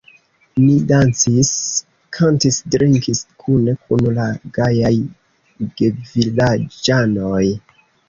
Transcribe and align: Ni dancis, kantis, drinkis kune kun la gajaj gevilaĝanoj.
Ni 0.61 0.69
dancis, 0.91 1.51
kantis, 2.17 2.57
drinkis 2.77 3.23
kune 3.45 3.77
kun 3.85 4.09
la 4.19 4.27
gajaj 4.59 4.95
gevilaĝanoj. 5.79 7.49